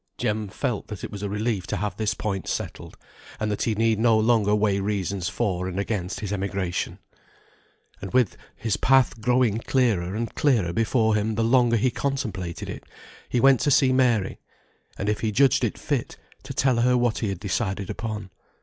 [0.17, 2.97] Jem felt that it was a relief to have this point settled;
[3.39, 6.97] and that he need no longer weigh reasons for and against his emigration.
[8.01, 12.85] And with his path growing clearer and clearer before him the longer he contemplated it,
[13.29, 14.39] he went to see Mary,
[14.97, 18.31] and if he judged it fit, to tell her what he had decided upon.